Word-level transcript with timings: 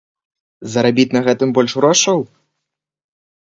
Зарабіць 0.75 1.05
на 1.17 1.21
гэтым 1.29 1.49
больш 1.59 1.71
грошаў? 1.83 2.27